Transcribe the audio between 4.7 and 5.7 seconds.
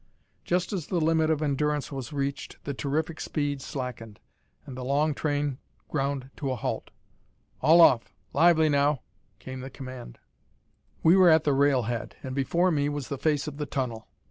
the long train